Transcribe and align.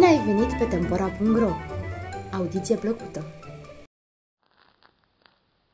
ai 0.00 0.24
venit 0.24 0.58
pe 0.58 0.64
Tempora.ro! 0.64 1.50
Audiție 2.32 2.76
plăcută! 2.76 3.24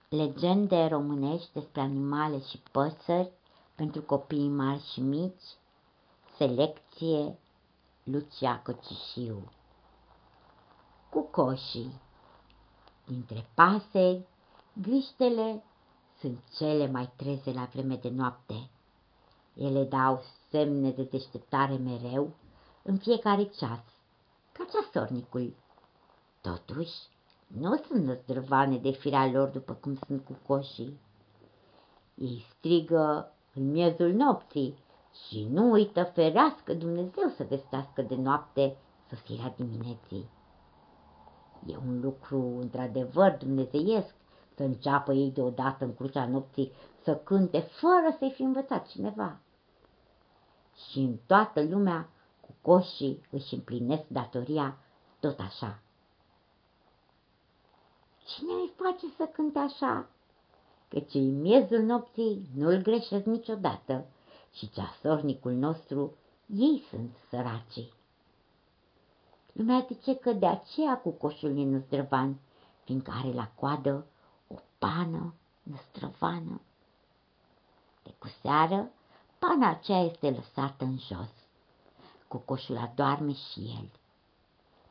Legende 0.09 0.87
românești 0.87 1.53
despre 1.53 1.81
animale 1.81 2.41
și 2.41 2.63
păsări 2.73 3.31
pentru 3.75 4.03
copii 4.03 4.49
mari 4.49 4.91
și 4.93 5.01
mici, 5.01 5.43
selecție 6.37 7.39
Lucia 8.03 8.63
Cocisiu. 8.65 9.51
Cu 11.11 11.21
coșii 11.21 12.01
Dintre 13.07 13.47
paseri, 13.55 14.27
gâștele 14.73 15.63
sunt 16.21 16.39
cele 16.57 16.87
mai 16.87 17.11
treze 17.17 17.53
la 17.53 17.69
vreme 17.73 17.97
de 17.97 18.09
noapte. 18.09 18.69
Ele 19.55 19.85
dau 19.85 20.23
semne 20.51 20.91
de 20.91 21.03
deșteptare 21.03 21.77
mereu, 21.77 22.31
în 22.83 22.97
fiecare 22.97 23.45
ceas, 23.45 23.97
ca 24.59 24.65
ceasornicul. 24.73 25.55
Totuși, 26.41 26.95
nu 27.47 27.77
sunt 27.77 28.05
năzdrăvane 28.05 28.79
de 28.79 28.91
firea 28.91 29.27
lor 29.27 29.49
după 29.49 29.73
cum 29.73 29.99
sunt 30.07 30.25
cu 30.25 30.37
coșii. 30.47 31.01
Ei 32.15 32.47
strigă 32.51 33.33
în 33.55 33.71
miezul 33.71 34.13
nopții 34.13 34.79
și 35.27 35.49
nu 35.51 35.71
uită 35.71 36.03
ferească 36.03 36.75
Dumnezeu 36.75 37.29
să 37.37 37.45
vestească 37.49 38.03
de 38.03 38.15
noapte 38.15 38.77
sosirea 39.09 39.55
dimineții. 39.57 40.31
E 41.67 41.77
un 41.87 42.01
lucru 42.01 42.59
într-adevăr 42.61 43.37
dumnezeiesc 43.37 44.15
să 44.55 44.63
înceapă 44.63 45.13
ei 45.13 45.31
deodată 45.31 45.85
în 45.85 45.95
crucea 45.95 46.27
nopții 46.27 46.73
să 47.03 47.17
cânte 47.17 47.59
fără 47.59 48.17
să-i 48.19 48.33
fi 48.35 48.43
învățat 48.43 48.87
cineva. 48.87 49.41
Și 50.75 50.99
în 50.99 51.17
toată 51.27 51.63
lumea 51.63 52.03
cu 52.03 52.18
coșii 52.69 53.27
își 53.31 53.55
împlinesc 53.55 54.07
datoria 54.09 54.79
tot 55.21 55.39
așa. 55.39 55.79
Cine 58.25 58.53
îi 58.53 58.73
face 58.77 59.07
să 59.17 59.25
cânte 59.33 59.59
așa? 59.59 60.09
Că 60.89 61.01
cei 61.01 61.31
miezul 61.31 61.81
nopții 61.81 62.49
nu-l 62.55 62.83
greșesc 62.83 63.25
niciodată 63.25 64.07
și 64.53 64.71
ceasornicul 64.71 65.53
nostru 65.53 66.17
ei 66.47 66.85
sunt 66.91 67.11
săracii. 67.29 67.93
Lumea 69.53 69.87
zice 69.89 70.15
că 70.17 70.33
de 70.33 70.47
aceea 70.47 70.99
cu 70.99 71.11
coșul 71.11 71.59
e 71.59 71.65
năzdrăvan, 71.65 72.39
fiindcă 72.85 73.13
are 73.15 73.33
la 73.33 73.51
coadă 73.55 74.07
o 74.49 74.55
pană 74.79 75.35
năstrăvană. 75.63 76.61
De 78.03 78.15
cu 78.19 78.27
seară, 78.43 78.91
pana 79.39 79.69
aceea 79.69 80.01
este 80.01 80.31
lăsată 80.31 80.85
în 80.85 80.99
jos. 80.99 81.48
Cocoșul 82.29 82.77
adorme 82.77 83.33
și 83.33 83.61
el. 83.61 83.91